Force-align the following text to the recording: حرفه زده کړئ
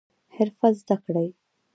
حرفه 0.35 0.69
زده 0.79 0.95
کړئ 1.03 1.29